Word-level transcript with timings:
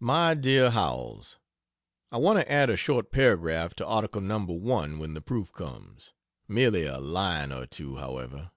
MY 0.00 0.34
DEAR 0.34 0.70
HOWELLS, 0.70 1.38
I 2.10 2.16
want 2.16 2.40
to 2.40 2.50
add 2.50 2.70
a 2.70 2.76
short 2.76 3.12
paragraph 3.12 3.72
to 3.74 3.86
article 3.86 4.20
No. 4.20 4.40
1, 4.44 4.98
when 4.98 5.14
the 5.14 5.20
proof 5.20 5.52
comes. 5.52 6.12
Merely 6.48 6.86
a 6.86 6.98
line 6.98 7.52
or 7.52 7.64
two, 7.64 7.98
however. 7.98 8.50